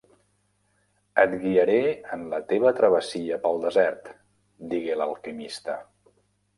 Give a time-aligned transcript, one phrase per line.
[1.23, 1.75] "Et guiaré
[2.17, 4.13] en la teva travessia pel desert",
[4.75, 5.83] digué l'alquimista.